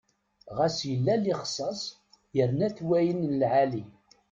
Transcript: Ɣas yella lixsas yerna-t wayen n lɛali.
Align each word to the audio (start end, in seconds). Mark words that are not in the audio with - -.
Ɣas 0.57 0.77
yella 0.89 1.15
lixsas 1.23 1.81
yerna-t 2.35 2.79
wayen 2.87 3.19
n 3.29 3.31
lɛali. 3.41 3.83